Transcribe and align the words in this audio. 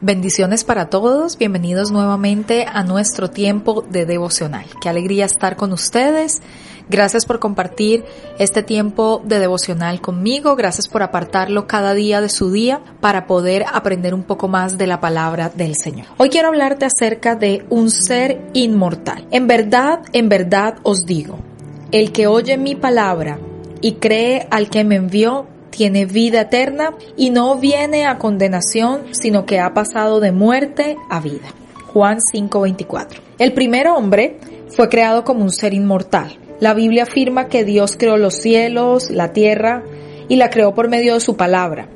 Bendiciones 0.00 0.62
para 0.62 0.90
todos, 0.90 1.36
bienvenidos 1.38 1.90
nuevamente 1.90 2.66
a 2.72 2.84
nuestro 2.84 3.30
tiempo 3.30 3.82
de 3.90 4.06
devocional. 4.06 4.66
Qué 4.80 4.88
alegría 4.88 5.24
estar 5.24 5.56
con 5.56 5.72
ustedes. 5.72 6.40
Gracias 6.88 7.26
por 7.26 7.40
compartir 7.40 8.04
este 8.38 8.62
tiempo 8.62 9.20
de 9.24 9.40
devocional 9.40 10.00
conmigo, 10.00 10.54
gracias 10.54 10.86
por 10.86 11.02
apartarlo 11.02 11.66
cada 11.66 11.94
día 11.94 12.20
de 12.20 12.28
su 12.28 12.52
día 12.52 12.80
para 13.00 13.26
poder 13.26 13.64
aprender 13.72 14.14
un 14.14 14.22
poco 14.22 14.46
más 14.46 14.78
de 14.78 14.86
la 14.86 15.00
palabra 15.00 15.50
del 15.52 15.74
Señor. 15.74 16.06
Hoy 16.16 16.28
quiero 16.28 16.46
hablarte 16.46 16.84
acerca 16.84 17.34
de 17.34 17.66
un 17.68 17.90
ser 17.90 18.40
inmortal. 18.52 19.26
En 19.32 19.48
verdad, 19.48 20.02
en 20.12 20.28
verdad 20.28 20.76
os 20.84 21.06
digo, 21.06 21.40
el 21.90 22.12
que 22.12 22.28
oye 22.28 22.56
mi 22.56 22.76
palabra 22.76 23.40
y 23.80 23.94
cree 23.94 24.46
al 24.52 24.70
que 24.70 24.84
me 24.84 24.94
envió, 24.94 25.48
tiene 25.70 26.06
vida 26.06 26.42
eterna 26.42 26.94
y 27.16 27.30
no 27.30 27.56
viene 27.56 28.06
a 28.06 28.18
condenación, 28.18 29.02
sino 29.12 29.46
que 29.46 29.60
ha 29.60 29.74
pasado 29.74 30.20
de 30.20 30.32
muerte 30.32 30.96
a 31.10 31.20
vida. 31.20 31.48
Juan 31.92 32.18
5:24. 32.20 33.20
El 33.38 33.52
primer 33.52 33.88
hombre 33.88 34.38
fue 34.68 34.88
creado 34.88 35.24
como 35.24 35.42
un 35.42 35.50
ser 35.50 35.74
inmortal. 35.74 36.36
La 36.60 36.74
Biblia 36.74 37.04
afirma 37.04 37.48
que 37.48 37.64
Dios 37.64 37.96
creó 37.96 38.16
los 38.16 38.34
cielos, 38.34 39.10
la 39.10 39.32
tierra 39.32 39.84
y 40.28 40.36
la 40.36 40.50
creó 40.50 40.74
por 40.74 40.88
medio 40.88 41.14
de 41.14 41.20
su 41.20 41.36
palabra. 41.36 41.88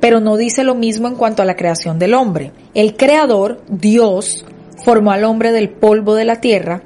Pero 0.00 0.20
no 0.20 0.36
dice 0.36 0.64
lo 0.64 0.74
mismo 0.74 1.06
en 1.06 1.14
cuanto 1.14 1.42
a 1.42 1.44
la 1.46 1.54
creación 1.54 1.98
del 1.98 2.14
hombre. 2.14 2.52
El 2.74 2.96
creador, 2.96 3.62
Dios, 3.68 4.44
formó 4.84 5.12
al 5.12 5.24
hombre 5.24 5.52
del 5.52 5.70
polvo 5.70 6.14
de 6.14 6.24
la 6.24 6.40
tierra 6.40 6.82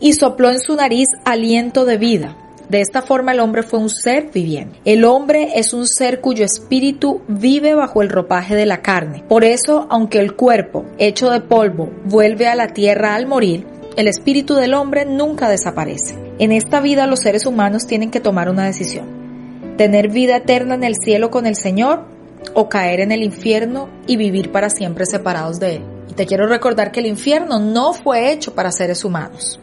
y 0.00 0.14
sopló 0.14 0.50
en 0.50 0.60
su 0.60 0.74
nariz 0.74 1.08
aliento 1.24 1.84
de 1.84 1.96
vida 1.96 2.36
de 2.68 2.80
esta 2.80 3.02
forma 3.02 3.32
el 3.32 3.40
hombre 3.40 3.62
fue 3.62 3.78
un 3.78 3.90
ser 3.90 4.30
viviente. 4.32 4.80
El 4.84 5.04
hombre 5.04 5.52
es 5.54 5.72
un 5.72 5.86
ser 5.86 6.20
cuyo 6.20 6.44
espíritu 6.44 7.22
vive 7.28 7.74
bajo 7.74 8.02
el 8.02 8.08
ropaje 8.08 8.56
de 8.56 8.66
la 8.66 8.82
carne. 8.82 9.24
Por 9.28 9.44
eso, 9.44 9.86
aunque 9.88 10.18
el 10.18 10.34
cuerpo, 10.34 10.84
hecho 10.98 11.30
de 11.30 11.40
polvo, 11.40 11.90
vuelve 12.04 12.48
a 12.48 12.56
la 12.56 12.68
tierra 12.68 13.14
al 13.14 13.26
morir, 13.26 13.66
el 13.96 14.08
espíritu 14.08 14.54
del 14.54 14.74
hombre 14.74 15.04
nunca 15.04 15.48
desaparece. 15.48 16.18
En 16.38 16.50
esta 16.50 16.80
vida 16.80 17.06
los 17.06 17.20
seres 17.20 17.46
humanos 17.46 17.86
tienen 17.86 18.10
que 18.10 18.20
tomar 18.20 18.48
una 18.50 18.66
decisión. 18.66 19.76
Tener 19.76 20.08
vida 20.10 20.36
eterna 20.38 20.74
en 20.74 20.84
el 20.84 20.96
cielo 20.96 21.30
con 21.30 21.46
el 21.46 21.54
Señor 21.54 22.04
o 22.52 22.68
caer 22.68 23.00
en 23.00 23.12
el 23.12 23.22
infierno 23.22 23.88
y 24.06 24.16
vivir 24.16 24.50
para 24.50 24.70
siempre 24.70 25.06
separados 25.06 25.60
de 25.60 25.76
Él. 25.76 25.82
Y 26.10 26.14
te 26.14 26.26
quiero 26.26 26.48
recordar 26.48 26.90
que 26.90 27.00
el 27.00 27.06
infierno 27.06 27.60
no 27.60 27.92
fue 27.92 28.32
hecho 28.32 28.54
para 28.54 28.72
seres 28.72 29.04
humanos 29.04 29.60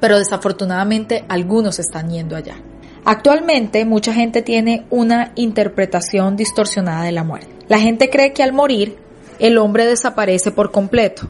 pero 0.00 0.18
desafortunadamente 0.18 1.24
algunos 1.28 1.78
están 1.78 2.10
yendo 2.10 2.36
allá. 2.36 2.56
Actualmente 3.04 3.84
mucha 3.84 4.14
gente 4.14 4.42
tiene 4.42 4.86
una 4.90 5.32
interpretación 5.34 6.36
distorsionada 6.36 7.04
de 7.04 7.12
la 7.12 7.24
muerte. 7.24 7.54
La 7.68 7.78
gente 7.78 8.08
cree 8.08 8.32
que 8.32 8.42
al 8.42 8.52
morir 8.52 8.96
el 9.38 9.58
hombre 9.58 9.84
desaparece 9.84 10.52
por 10.52 10.70
completo, 10.70 11.28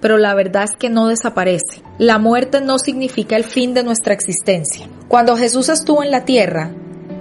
pero 0.00 0.18
la 0.18 0.34
verdad 0.34 0.64
es 0.64 0.76
que 0.76 0.90
no 0.90 1.08
desaparece. 1.08 1.82
La 1.98 2.18
muerte 2.18 2.60
no 2.60 2.78
significa 2.78 3.36
el 3.36 3.44
fin 3.44 3.74
de 3.74 3.82
nuestra 3.82 4.14
existencia. 4.14 4.86
Cuando 5.08 5.36
Jesús 5.36 5.68
estuvo 5.68 6.02
en 6.02 6.10
la 6.10 6.24
tierra, 6.24 6.72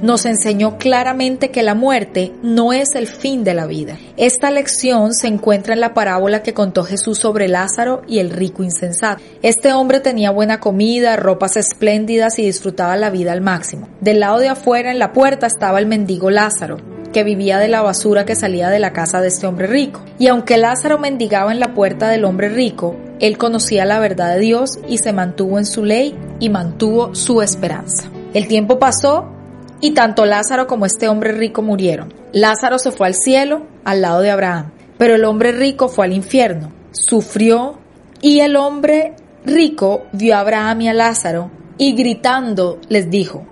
nos 0.02 0.26
enseñó 0.26 0.78
claramente 0.78 1.50
que 1.50 1.64
la 1.64 1.76
muerte 1.76 2.34
no 2.44 2.74
es 2.74 2.96
el 2.96 3.08
fin 3.08 3.44
de 3.44 3.54
la 3.54 3.66
vida. 3.66 3.98
Esta 4.16 4.52
lección 4.52 5.14
se 5.14 5.28
encuentra 5.28 5.74
en 5.74 5.80
la 5.80 5.94
parábola 5.94 6.44
que 6.44 6.54
contó 6.54 6.84
Jesús 6.84 7.18
sobre 7.20 7.48
Lázaro 7.48 8.02
y 8.08 8.20
el 8.20 8.30
rico 8.30 8.64
insensato. 8.64 9.22
Este 9.42 9.74
hombre 9.74 10.00
tenía 10.00 10.32
buena 10.32 10.60
comida, 10.60 11.16
ropas 11.16 11.58
espléndidas 11.58 12.40
y 12.40 12.46
disfrutaba 12.46 12.96
la 12.96 13.10
vida 13.10 13.32
al 13.32 13.42
máximo. 13.42 13.88
Del 14.02 14.20
lado 14.20 14.40
de 14.40 14.50
afuera, 14.50 14.92
en 14.92 15.00
la 15.00 15.14
puerta, 15.14 15.48
estaba 15.48 15.80
el 15.80 15.88
mendigo 15.88 16.30
Lázaro, 16.30 16.78
que 17.12 17.24
vivía 17.24 17.58
de 17.58 17.68
la 17.68 17.82
basura 17.82 18.26
que 18.26 18.36
salía 18.36 18.70
de 18.70 18.80
la 18.80 18.94
casa 18.94 19.22
de 19.22 19.30
este 19.30 19.48
hombre 19.48 19.68
rico. 19.68 20.04
Y 20.20 20.28
aunque 20.28 20.58
Lázaro 20.58 21.00
mendigaba 21.00 21.52
en 21.52 21.60
la 21.60 21.74
puerta 21.74 22.10
del 22.10 22.26
hombre 22.26 22.50
rico, 22.50 22.96
él 23.20 23.38
conocía 23.38 23.86
la 23.86 24.00
verdad 24.00 24.36
de 24.36 24.42
Dios 24.42 24.78
y 24.88 25.00
se 25.00 25.14
mantuvo 25.14 25.58
en 25.58 25.66
su 25.66 25.84
ley 25.84 26.16
y 26.40 26.50
mantuvo 26.50 27.16
su 27.16 27.42
esperanza. 27.42 28.12
El 28.34 28.48
tiempo 28.48 28.78
pasó 28.78 29.37
y 29.80 29.92
tanto 29.92 30.26
Lázaro 30.26 30.68
como 30.68 30.86
este 30.86 31.08
hombre 31.08 31.32
rico 31.32 31.62
murieron. 31.62 32.14
Lázaro 32.32 32.80
se 32.80 32.92
fue 32.92 33.08
al 33.08 33.16
cielo, 33.16 33.68
al 33.84 34.02
lado 34.02 34.22
de 34.22 34.32
Abraham, 34.32 34.72
pero 34.98 35.16
el 35.16 35.26
hombre 35.26 35.52
rico 35.52 35.88
fue 35.88 36.06
al 36.06 36.14
infierno, 36.14 36.72
sufrió 36.92 37.78
y 38.22 38.40
el 38.40 38.56
hombre 38.56 39.14
rico 39.46 40.04
vio 40.12 40.36
a 40.36 40.40
Abraham 40.40 40.82
y 40.82 40.90
a 40.90 40.94
Lázaro 40.94 41.52
y 41.78 41.94
gritando 41.94 42.80
les 42.90 43.10
dijo, 43.10 43.46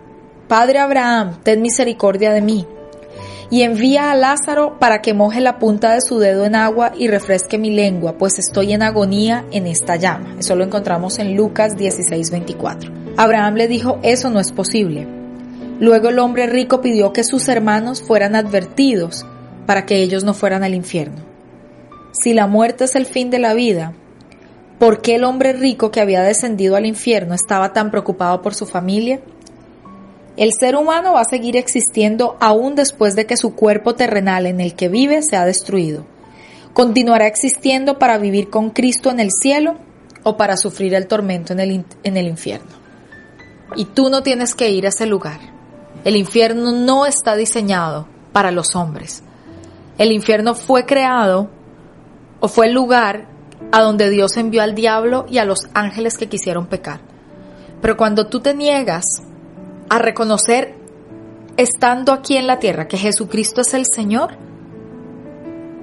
Padre 0.48 0.80
Abraham, 0.80 1.40
ten 1.44 1.62
misericordia 1.62 2.34
de 2.34 2.42
mí 2.42 2.68
y 3.52 3.62
envía 3.62 4.12
a 4.12 4.16
Lázaro 4.16 4.80
para 4.80 5.02
que 5.02 5.14
moje 5.14 5.40
la 5.40 5.60
punta 5.60 5.94
de 5.94 6.02
su 6.02 6.18
dedo 6.18 6.46
en 6.46 6.56
agua 6.56 6.94
y 6.98 7.08
refresque 7.08 7.60
mi 7.60 7.70
lengua, 7.70 8.18
pues 8.18 8.40
estoy 8.40 8.74
en 8.74 8.82
agonía 8.82 9.46
en 9.52 9.68
esta 9.68 9.96
llama. 9.98 10.36
Eso 10.40 10.56
lo 10.56 10.64
encontramos 10.64 11.20
en 11.20 11.36
Lucas 11.36 11.76
16:24. 11.78 12.92
Abraham 13.18 13.56
le 13.56 13.68
dijo, 13.68 14.00
eso 14.02 14.30
no 14.30 14.40
es 14.40 14.52
posible 14.52 15.25
Luego 15.80 16.10
el 16.10 16.20
hombre 16.20 16.48
rico 16.48 16.82
pidió 16.82 17.12
que 17.12 17.24
sus 17.24 17.48
hermanos 17.50 18.02
fueran 18.02 18.36
advertidos 18.36 19.26
para 19.66 19.86
que 19.86 19.98
ellos 19.98 20.24
no 20.24 20.34
fueran 20.34 20.64
al 20.64 20.74
infierno. 20.74 21.24
Si 22.12 22.34
la 22.34 22.48
muerte 22.48 22.86
es 22.86 22.96
el 22.96 23.06
fin 23.06 23.30
de 23.30 23.40
la 23.40 23.54
vida, 23.54 23.94
¿por 24.80 25.02
qué 25.02 25.16
el 25.16 25.26
hombre 25.26 25.52
rico 25.52 25.92
que 25.92 26.00
había 26.00 26.22
descendido 26.22 26.78
al 26.78 26.86
infierno 26.86 27.34
estaba 27.34 27.74
tan 27.74 27.92
preocupado 27.92 28.42
por 28.42 28.56
su 28.56 28.66
familia? 28.66 29.20
El 30.38 30.52
ser 30.54 30.76
humano 30.76 31.14
va 31.14 31.22
a 31.22 31.26
seguir 31.26 31.58
existiendo 31.58 32.38
aún 32.40 32.76
después 32.76 33.16
de 33.16 33.26
que 33.26 33.38
su 33.38 33.56
cuerpo 33.56 33.96
terrenal 33.96 34.46
en 34.46 34.62
el 34.62 34.76
que 34.76 34.90
vive 34.90 35.22
sea 35.24 35.46
destruido. 35.46 36.06
Continuará 36.74 37.28
existiendo 37.28 38.00
para 38.00 38.18
vivir 38.18 38.50
con 38.50 38.70
Cristo 38.70 39.10
en 39.10 39.20
el 39.20 39.32
cielo 39.32 39.76
o 40.24 40.36
para 40.36 40.58
sufrir 40.58 40.94
el 40.94 41.08
tormento 41.08 41.54
en 41.54 41.60
el, 41.60 41.86
en 42.04 42.18
el 42.18 42.28
infierno. 42.28 42.72
Y 43.78 43.86
tú 43.86 44.10
no 44.10 44.24
tienes 44.24 44.56
que 44.56 44.70
ir 44.70 44.86
a 44.86 44.90
ese 44.90 45.06
lugar. 45.06 45.55
El 46.06 46.16
infierno 46.16 46.72
no 46.72 47.08
está 47.08 47.36
diseñado 47.36 48.08
para 48.32 48.52
los 48.52 48.76
hombres. 48.76 49.24
El 49.98 50.12
infierno 50.12 50.54
fue 50.54 50.86
creado 50.86 51.50
o 52.40 52.48
fue 52.48 52.68
el 52.68 52.74
lugar 52.74 53.28
a 53.72 53.82
donde 53.82 54.12
Dios 54.12 54.38
envió 54.38 54.62
al 54.62 54.76
diablo 54.76 55.26
y 55.28 55.40
a 55.40 55.46
los 55.46 55.68
ángeles 55.74 56.18
que 56.18 56.30
quisieron 56.30 56.68
pecar. 56.68 57.00
Pero 57.82 57.98
cuando 57.98 58.28
tú 58.28 58.40
te 58.40 58.54
niegas 58.54 59.04
a 59.90 59.98
reconocer, 59.98 60.76
estando 61.58 62.14
aquí 62.14 62.38
en 62.38 62.46
la 62.46 62.60
tierra, 62.60 62.88
que 62.88 62.98
Jesucristo 62.98 63.62
es 63.62 63.74
el 63.74 63.88
Señor, 63.88 64.38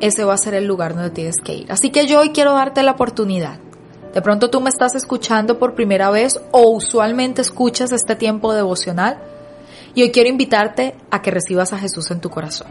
ese 0.01 0.23
va 0.25 0.35
a 0.35 0.39
ser 0.39 0.55
el 0.55 0.67
lugar 0.67 0.95
donde 0.95 1.11
tienes 1.11 1.37
que 1.43 1.55
ir. 1.55 1.73
Así 1.73 1.91
que 1.91 2.07
yo 2.07 2.21
hoy 2.21 2.31
quiero 2.31 2.53
darte 2.53 2.85
la 2.85 2.93
oportunidad. 2.93 3.59
De 4.15 4.23
pronto 4.23 4.51
tú 4.51 4.61
me 4.61 4.71
estás 4.71 4.95
escuchando 4.95 5.59
por 5.59 5.75
primera 5.75 6.11
vez 6.11 6.41
o 6.53 6.71
usualmente 6.71 7.43
escuchas 7.43 7.91
este 7.91 8.15
tiempo 8.15 8.53
devocional 8.53 9.19
y 9.95 10.03
hoy 10.03 10.11
quiero 10.11 10.29
invitarte 10.29 10.95
a 11.11 11.23
que 11.23 11.31
recibas 11.31 11.73
a 11.73 11.79
Jesús 11.79 12.11
en 12.11 12.21
tu 12.21 12.31
corazón. 12.31 12.69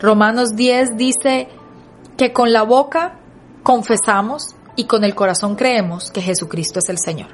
Romanos 0.00 0.50
10 0.54 0.96
dice 0.96 1.48
que 2.16 2.32
con 2.32 2.52
la 2.52 2.62
boca 2.62 3.18
confesamos 3.62 4.54
y 4.76 4.84
con 4.84 5.04
el 5.04 5.14
corazón 5.14 5.56
creemos 5.56 6.10
que 6.10 6.22
Jesucristo 6.22 6.78
es 6.78 6.88
el 6.88 6.98
Señor. 6.98 7.28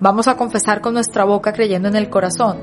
Vamos 0.00 0.28
a 0.28 0.36
confesar 0.36 0.80
con 0.80 0.94
nuestra 0.94 1.24
boca 1.24 1.52
creyendo 1.52 1.88
en 1.88 1.96
el 1.96 2.08
corazón 2.08 2.58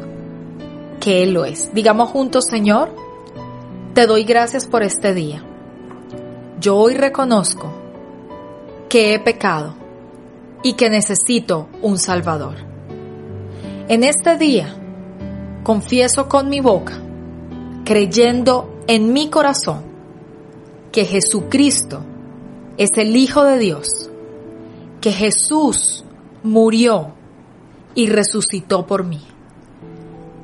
que 1.00 1.24
Él 1.24 1.34
lo 1.34 1.46
es. 1.46 1.74
Digamos 1.74 2.10
juntos, 2.10 2.46
Señor, 2.50 2.90
te 3.94 4.08
doy 4.08 4.24
gracias 4.24 4.66
por 4.66 4.84
este 4.84 5.14
día. 5.14 5.44
Yo 6.60 6.78
hoy 6.78 6.96
reconozco 6.96 7.72
que 8.90 9.14
he 9.14 9.20
pecado 9.20 9.76
y 10.64 10.74
que 10.74 10.90
necesito 10.90 11.68
un 11.82 12.00
Salvador. 12.00 12.56
En 13.88 14.04
este 14.04 14.38
día, 14.38 14.76
confieso 15.68 16.30
con 16.30 16.48
mi 16.48 16.62
boca, 16.62 16.94
creyendo 17.84 18.84
en 18.88 19.12
mi 19.12 19.30
corazón, 19.30 19.84
que 20.94 21.04
Jesucristo 21.04 22.00
es 22.78 22.92
el 22.96 23.18
Hijo 23.18 23.44
de 23.44 23.58
Dios, 23.58 24.10
que 25.02 25.12
Jesús 25.12 26.06
murió 26.42 27.12
y 27.96 28.08
resucitó 28.08 28.88
por 28.88 29.04
mí. 29.04 29.22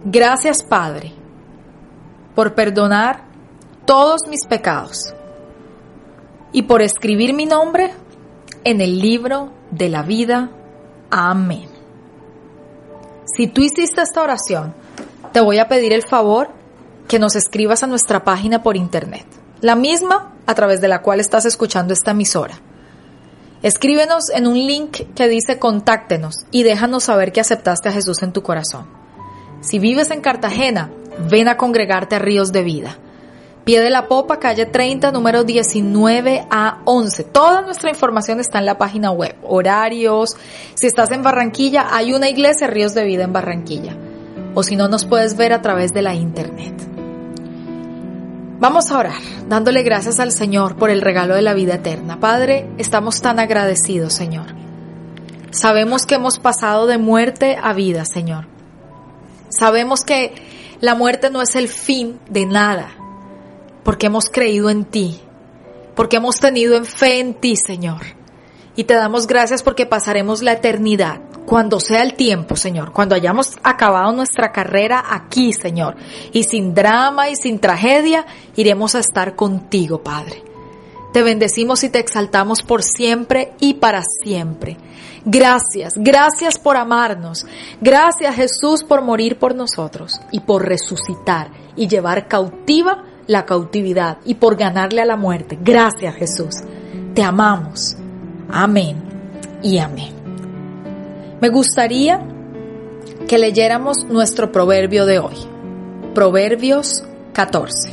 Gracias 0.04 0.62
Padre 0.62 1.14
por 2.36 2.54
perdonar 2.54 3.24
todos 3.86 4.28
mis 4.30 4.46
pecados 4.46 5.14
y 6.52 6.64
por 6.64 6.82
escribir 6.82 7.34
mi 7.34 7.46
nombre 7.46 7.94
en 8.66 8.82
el 8.82 9.00
libro 9.00 9.54
de 9.72 9.88
la 9.88 10.04
vida. 10.04 10.50
Amén. 11.10 11.70
Si 13.24 13.48
tú 13.48 13.62
hiciste 13.62 14.02
esta 14.02 14.22
oración, 14.22 14.83
te 15.34 15.42
voy 15.42 15.58
a 15.58 15.68
pedir 15.68 15.92
el 15.94 16.04
favor 16.04 16.50
que 17.08 17.20
nos 17.20 17.36
escribas 17.36 17.84
a 17.84 17.88
nuestra 17.88 18.24
página 18.24 18.64
por 18.64 18.78
internet, 18.78 19.26
la 19.62 19.76
misma 19.76 20.32
a 20.46 20.54
través 20.54 20.80
de 20.80 20.88
la 20.88 21.02
cual 21.02 21.20
estás 21.20 21.46
escuchando 21.46 21.94
esta 21.94 22.12
emisora. 22.12 22.60
Escríbenos 23.64 24.30
en 24.30 24.46
un 24.46 24.56
link 24.56 25.02
que 25.16 25.28
dice 25.28 25.58
contáctenos 25.58 26.46
y 26.52 26.64
déjanos 26.64 27.06
saber 27.06 27.32
que 27.32 27.42
aceptaste 27.42 27.90
a 27.90 27.94
Jesús 27.94 28.22
en 28.22 28.32
tu 28.32 28.44
corazón. 28.44 28.88
Si 29.62 29.80
vives 29.80 30.12
en 30.12 30.22
Cartagena, 30.22 30.92
ven 31.30 31.48
a 31.48 31.58
congregarte 31.58 32.16
a 32.16 32.20
Ríos 32.20 32.52
de 32.52 32.64
Vida. 32.64 32.98
Pie 33.64 33.80
de 33.80 33.90
la 33.90 34.10
Popa, 34.10 34.38
calle 34.40 34.66
30, 34.66 35.14
número 35.14 35.46
19 35.46 36.46
a 36.52 36.82
11. 36.84 37.24
Toda 37.24 37.62
nuestra 37.62 37.90
información 37.90 38.42
está 38.42 38.60
en 38.60 38.66
la 38.66 38.78
página 38.78 39.12
web. 39.12 39.38
Horarios. 39.42 40.36
Si 40.74 40.86
estás 40.86 41.10
en 41.12 41.24
Barranquilla, 41.24 41.88
hay 41.90 42.14
una 42.14 42.30
iglesia 42.30 42.68
Ríos 42.68 42.94
de 42.94 43.06
Vida 43.06 43.24
en 43.24 43.32
Barranquilla. 43.32 43.96
O 44.54 44.64
si 44.64 44.76
no, 44.76 44.88
nos 44.88 45.06
puedes 45.06 45.36
ver 45.36 45.54
a 45.54 45.62
través 45.62 45.92
de 45.94 46.02
la 46.02 46.14
internet. 46.14 46.74
Vamos 48.60 48.92
a 48.92 48.98
orar, 48.98 49.22
dándole 49.50 49.84
gracias 49.84 50.20
al 50.20 50.32
Señor 50.32 50.78
por 50.78 50.90
el 50.90 51.02
regalo 51.02 51.36
de 51.36 51.42
la 51.42 51.54
vida 51.54 51.76
eterna. 51.76 52.20
Padre, 52.20 52.70
estamos 52.78 53.22
tan 53.22 53.40
agradecidos, 53.40 54.14
Señor. 54.14 54.46
Sabemos 55.52 56.06
que 56.06 56.16
hemos 56.16 56.40
pasado 56.40 56.88
de 56.88 56.98
muerte 56.98 57.58
a 57.62 57.74
vida, 57.74 58.06
Señor. 58.06 58.48
Sabemos 59.50 60.04
que 60.04 60.34
la 60.80 60.96
muerte 60.96 61.30
no 61.30 61.42
es 61.42 61.56
el 61.56 61.68
fin 61.68 62.20
de 62.30 62.46
nada 62.46 62.90
porque 63.84 64.08
hemos 64.08 64.30
creído 64.30 64.70
en 64.70 64.86
ti, 64.86 65.20
porque 65.96 66.18
hemos 66.18 66.40
tenido 66.40 66.76
en 66.76 66.86
fe 66.86 67.20
en 67.20 67.34
ti, 67.34 67.56
Señor. 67.56 68.02
Y 68.76 68.86
te 68.86 68.96
damos 68.96 69.28
gracias 69.28 69.62
porque 69.62 69.86
pasaremos 69.86 70.42
la 70.42 70.54
eternidad, 70.54 71.22
cuando 71.46 71.80
sea 71.80 72.02
el 72.04 72.16
tiempo, 72.16 72.56
Señor, 72.56 72.92
cuando 72.92 73.16
hayamos 73.16 73.58
acabado 73.64 74.12
nuestra 74.12 74.52
carrera 74.52 75.04
aquí, 75.10 75.54
Señor. 75.54 75.96
Y 76.32 76.44
sin 76.44 76.74
drama 76.74 77.30
y 77.30 77.36
sin 77.36 77.60
tragedia, 77.60 78.26
iremos 78.56 78.96
a 78.96 79.00
estar 79.00 79.36
contigo, 79.36 80.02
Padre. 80.02 80.44
Te 81.14 81.22
bendecimos 81.22 81.84
y 81.84 81.90
te 81.90 82.00
exaltamos 82.00 82.64
por 82.64 82.82
siempre 82.82 83.54
y 83.60 83.76
para 83.76 84.02
siempre. 84.24 84.78
Gracias, 85.26 85.94
gracias 85.96 86.58
por 86.58 86.76
amarnos. 86.76 87.46
Gracias 87.80 88.36
Jesús 88.36 88.84
por 88.84 89.02
morir 89.04 89.38
por 89.38 89.56
nosotros 89.56 90.20
y 90.32 90.42
por 90.42 90.66
resucitar 90.68 91.52
y 91.76 91.88
llevar 91.88 92.28
cautiva 92.28 93.04
la 93.28 93.46
cautividad 93.46 94.18
y 94.26 94.36
por 94.36 94.58
ganarle 94.58 95.02
a 95.02 95.06
la 95.06 95.16
muerte. 95.16 95.58
Gracias 95.62 96.16
Jesús. 96.16 96.56
Te 97.14 97.24
amamos. 97.24 97.96
Amén 98.50 99.02
y 99.62 99.78
amén. 99.78 100.23
Me 101.44 101.50
gustaría 101.50 102.22
que 103.28 103.38
leyéramos 103.38 104.06
nuestro 104.06 104.54
proverbio 104.54 105.06
de 105.06 105.20
hoy. 105.20 105.36
Proverbios 106.16 107.04
14. 107.34 107.90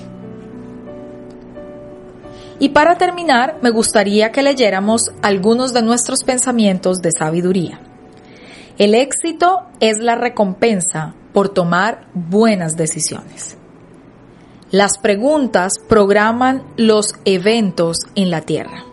Y 2.60 2.68
para 2.68 2.96
terminar, 2.96 3.58
me 3.60 3.70
gustaría 3.70 4.30
que 4.30 4.42
leyéramos 4.42 5.10
algunos 5.20 5.72
de 5.72 5.82
nuestros 5.82 6.22
pensamientos 6.22 6.98
de 7.02 7.10
sabiduría. 7.10 7.80
El 8.78 8.94
éxito 8.94 9.62
es 9.80 9.98
la 9.98 10.14
recompensa 10.14 11.16
por 11.32 11.48
tomar 11.48 12.06
buenas 12.14 12.76
decisiones. 12.76 13.56
Las 14.70 14.96
preguntas 14.96 15.80
programan 15.88 16.62
los 16.76 17.16
eventos 17.24 17.96
en 18.14 18.30
la 18.30 18.42
Tierra. 18.42 18.84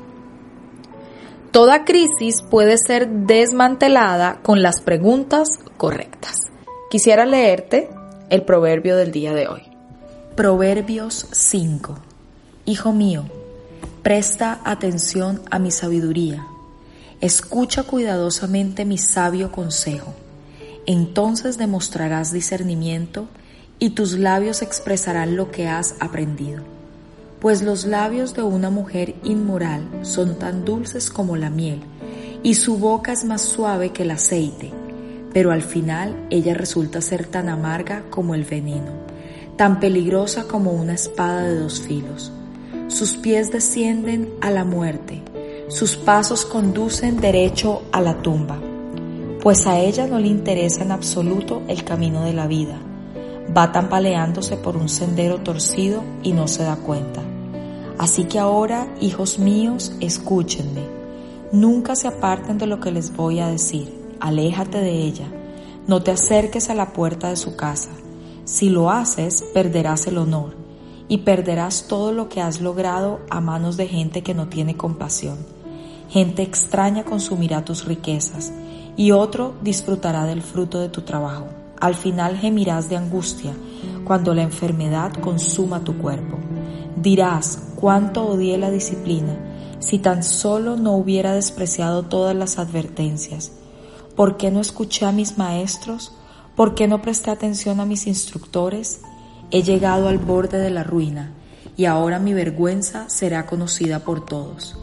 Toda 1.58 1.86
crisis 1.86 2.44
puede 2.48 2.78
ser 2.78 3.10
desmantelada 3.10 4.42
con 4.44 4.62
las 4.62 4.80
preguntas 4.80 5.50
correctas. 5.76 6.36
Quisiera 6.92 7.26
leerte 7.26 7.90
el 8.30 8.44
proverbio 8.44 8.96
del 8.96 9.12
día 9.12 9.34
de 9.34 9.48
hoy. 9.48 9.64
Proverbios 10.36 11.26
5. 11.32 11.98
Hijo 12.66 12.94
mío, 12.94 13.26
presta 14.04 14.62
atención 14.66 15.42
a 15.50 15.58
mi 15.58 15.72
sabiduría. 15.72 16.46
Escucha 17.22 17.82
cuidadosamente 17.82 18.86
mi 18.86 19.00
sabio 19.00 19.52
consejo. 19.52 20.14
Entonces 20.86 21.58
demostrarás 21.58 22.32
discernimiento 22.32 23.30
y 23.80 23.96
tus 23.96 24.14
labios 24.14 24.62
expresarán 24.62 25.36
lo 25.36 25.50
que 25.50 25.68
has 25.68 25.96
aprendido. 26.02 26.77
Pues 27.40 27.62
los 27.62 27.86
labios 27.86 28.34
de 28.34 28.42
una 28.42 28.72
mujer 28.72 29.14
inmoral 29.24 29.88
son 30.02 30.40
tan 30.40 30.66
dulces 30.66 31.12
como 31.12 31.38
la 31.38 31.52
miel, 31.52 31.82
y 32.42 32.56
su 32.56 32.80
boca 32.80 33.12
es 33.12 33.26
más 33.26 33.44
suave 33.44 33.92
que 33.92 34.04
el 34.04 34.12
aceite, 34.12 34.72
pero 35.34 35.52
al 35.52 35.62
final 35.62 36.16
ella 36.32 36.56
resulta 36.56 37.00
ser 37.00 37.28
tan 37.28 37.48
amarga 37.48 38.06
como 38.10 38.34
el 38.34 38.44
veneno, 38.44 38.92
tan 39.56 39.80
peligrosa 39.80 40.46
como 40.46 40.72
una 40.72 40.96
espada 40.96 41.44
de 41.44 41.60
dos 41.60 41.80
filos. 41.82 42.32
Sus 42.88 43.14
pies 43.18 43.52
descienden 43.52 44.30
a 44.42 44.50
la 44.50 44.64
muerte, 44.64 45.22
sus 45.68 45.96
pasos 45.96 46.44
conducen 46.44 47.22
derecho 47.22 47.84
a 47.92 48.02
la 48.02 48.20
tumba, 48.24 48.60
pues 49.44 49.68
a 49.68 49.80
ella 49.80 50.08
no 50.08 50.18
le 50.18 50.28
interesa 50.28 50.82
en 50.82 50.92
absoluto 50.92 51.62
el 51.68 51.84
camino 51.84 52.24
de 52.24 52.34
la 52.34 52.48
vida 52.48 52.80
va 53.58 53.72
tambaleándose 53.72 54.56
por 54.56 54.78
un 54.78 54.88
sendero 54.88 55.40
torcido 55.40 56.04
y 56.22 56.34
no 56.34 56.48
se 56.48 56.64
da 56.64 56.76
cuenta. 56.76 57.24
Así 57.98 58.26
que 58.26 58.38
ahora, 58.38 58.88
hijos 59.02 59.40
míos, 59.40 59.94
escúchenme. 60.00 60.84
Nunca 61.52 61.96
se 61.96 62.08
aparten 62.08 62.60
de 62.60 62.68
lo 62.68 62.80
que 62.80 62.92
les 62.92 63.16
voy 63.16 63.40
a 63.40 63.48
decir. 63.48 63.92
Aléjate 64.20 64.80
de 64.80 64.92
ella. 64.92 65.26
No 65.88 66.04
te 66.04 66.12
acerques 66.12 66.70
a 66.70 66.76
la 66.76 66.94
puerta 66.94 67.30
de 67.30 67.36
su 67.36 67.56
casa. 67.56 67.90
Si 68.46 68.70
lo 68.70 68.92
haces, 68.92 69.44
perderás 69.54 70.06
el 70.06 70.20
honor 70.20 70.56
y 71.08 71.20
perderás 71.20 71.88
todo 71.88 72.12
lo 72.12 72.30
que 72.30 72.42
has 72.42 72.62
logrado 72.62 73.22
a 73.30 73.42
manos 73.42 73.76
de 73.76 73.88
gente 73.88 74.22
que 74.22 74.36
no 74.36 74.48
tiene 74.48 74.78
compasión. 74.78 75.38
Gente 76.10 76.44
extraña 76.44 77.04
consumirá 77.04 77.66
tus 77.66 77.86
riquezas 77.86 78.52
y 78.96 79.12
otro 79.12 79.56
disfrutará 79.64 80.26
del 80.26 80.44
fruto 80.44 80.80
de 80.80 80.90
tu 80.90 81.02
trabajo. 81.02 81.48
Al 81.80 81.94
final 81.94 82.38
gemirás 82.38 82.90
de 82.90 82.98
angustia 82.98 83.54
cuando 84.04 84.34
la 84.34 84.42
enfermedad 84.42 85.14
consuma 85.14 85.84
tu 85.84 85.98
cuerpo. 85.98 86.40
Dirás, 86.96 87.74
cuánto 87.76 88.26
odié 88.26 88.58
la 88.58 88.72
disciplina 88.72 89.38
si 89.80 90.00
tan 90.00 90.24
solo 90.24 90.76
no 90.76 90.94
hubiera 90.94 91.34
despreciado 91.34 92.04
todas 92.04 92.36
las 92.36 92.58
advertencias. 92.58 93.52
¿Por 94.16 94.38
qué 94.38 94.50
no 94.50 94.60
escuché 94.60 95.06
a 95.06 95.12
mis 95.12 95.38
maestros? 95.38 96.14
¿Por 96.56 96.74
qué 96.74 96.88
no 96.88 97.04
presté 97.04 97.30
atención 97.30 97.80
a 97.80 97.86
mis 97.86 98.08
instructores? 98.08 99.02
He 99.52 99.62
llegado 99.62 100.08
al 100.08 100.18
borde 100.18 100.58
de 100.58 100.72
la 100.72 100.84
ruina 100.84 101.34
y 101.76 101.86
ahora 101.86 102.18
mi 102.18 102.34
vergüenza 102.34 103.08
será 103.08 103.46
conocida 103.46 104.00
por 104.00 104.26
todos. 104.26 104.80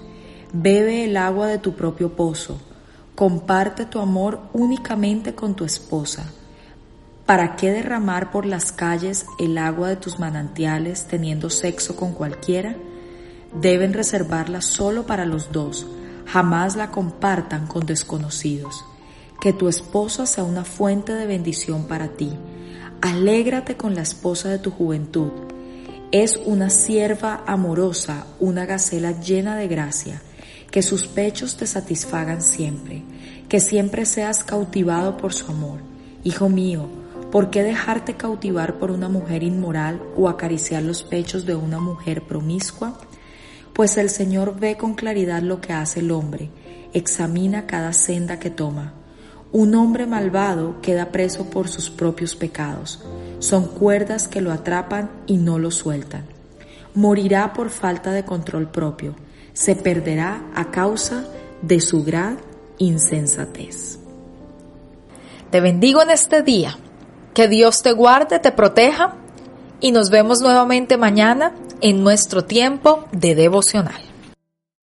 Bebe 0.52 1.05
el 1.05 1.17
agua 1.17 1.49
de 1.49 1.58
tu 1.58 1.73
propio 1.73 2.14
pozo. 2.14 2.56
Comparte 3.17 3.85
tu 3.85 3.99
amor 3.99 4.38
únicamente 4.52 5.35
con 5.35 5.55
tu 5.55 5.64
esposa 5.64 6.32
¿Para 7.26 7.56
qué 7.56 7.71
derramar 7.71 8.31
por 8.31 8.44
las 8.44 8.71
calles 8.71 9.25
el 9.38 9.56
agua 9.56 9.88
de 9.88 9.97
tus 9.97 10.19
manantiales 10.19 11.06
teniendo 11.06 11.49
sexo 11.49 11.97
con 11.97 12.12
cualquiera? 12.12 12.76
Deben 13.59 13.94
reservarla 13.94 14.61
solo 14.61 15.06
para 15.06 15.25
los 15.25 15.50
dos, 15.50 15.87
jamás 16.26 16.77
la 16.77 16.91
compartan 16.91 17.67
con 17.67 17.87
desconocidos. 17.87 18.84
Que 19.41 19.55
tu 19.55 19.69
esposa 19.69 20.27
sea 20.27 20.44
una 20.44 20.65
fuente 20.65 21.15
de 21.15 21.25
bendición 21.25 21.84
para 21.84 22.08
ti. 22.08 22.31
Alégrate 23.01 23.79
con 23.79 23.94
la 23.94 24.03
esposa 24.03 24.51
de 24.51 24.58
tu 24.58 24.70
juventud. 24.70 25.31
Es 26.13 26.39
una 26.44 26.69
sierva 26.69 27.43
amorosa, 27.46 28.27
una 28.39 28.67
gacela 28.67 29.19
llena 29.19 29.56
de 29.56 29.67
gracia. 29.67 30.20
Que 30.70 30.82
sus 30.82 31.06
pechos 31.06 31.56
te 31.56 31.67
satisfagan 31.67 32.43
siempre. 32.43 33.03
Que 33.48 33.60
siempre 33.60 34.05
seas 34.05 34.44
cautivado 34.44 35.17
por 35.17 35.32
su 35.32 35.51
amor. 35.51 35.81
Hijo 36.22 36.48
mío, 36.48 36.89
¿Por 37.34 37.50
qué 37.50 37.64
dejarte 37.64 38.14
cautivar 38.14 38.79
por 38.79 38.93
una 38.93 39.08
mujer 39.08 39.43
inmoral 39.43 40.00
o 40.17 40.29
acariciar 40.29 40.84
los 40.84 41.03
pechos 41.03 41.44
de 41.44 41.56
una 41.56 41.81
mujer 41.81 42.22
promiscua? 42.22 42.96
Pues 43.72 43.96
el 43.96 44.08
Señor 44.08 44.56
ve 44.60 44.76
con 44.76 44.94
claridad 44.94 45.43
lo 45.43 45.60
que 45.60 45.72
hace 45.72 45.98
el 45.98 46.12
hombre, 46.12 46.50
examina 46.93 47.67
cada 47.67 47.93
senda 47.93 48.38
que 48.38 48.50
toma. 48.50 48.94
Un 49.50 49.74
hombre 49.74 50.06
malvado 50.06 50.81
queda 50.81 51.10
preso 51.10 51.50
por 51.50 51.67
sus 51.67 51.91
propios 51.91 52.36
pecados. 52.36 53.03
Son 53.41 53.67
cuerdas 53.67 54.29
que 54.29 54.41
lo 54.41 54.53
atrapan 54.53 55.10
y 55.26 55.36
no 55.36 55.58
lo 55.58 55.72
sueltan. 55.72 56.26
Morirá 56.94 57.53
por 57.53 57.70
falta 57.70 58.12
de 58.12 58.24
control 58.24 58.70
propio. 58.70 59.17
Se 59.55 59.74
perderá 59.74 60.41
a 60.55 60.70
causa 60.70 61.26
de 61.62 61.81
su 61.81 62.05
gran 62.05 62.38
insensatez. 62.79 63.98
Te 65.50 65.60
bendigo 65.60 66.00
en 66.00 66.10
este 66.10 66.44
día 66.44 66.79
que 67.34 67.48
Dios 67.48 67.82
te 67.82 67.93
guarde, 67.93 68.38
te 68.38 68.53
proteja 68.53 69.14
y 69.81 69.93
nos 69.93 70.08
vemos 70.08 70.41
nuevamente 70.41 70.96
mañana 70.96 71.53
en 71.81 72.03
nuestro 72.03 72.44
tiempo 72.44 73.05
de 73.12 73.34
devocional. 73.34 74.14